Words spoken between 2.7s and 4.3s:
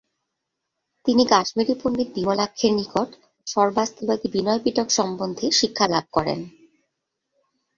নিকট সর্বাস্তিবাদী